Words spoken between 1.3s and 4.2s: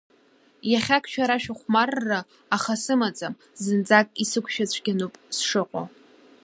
шәыхәмарра аха сымаӡам, зынӡак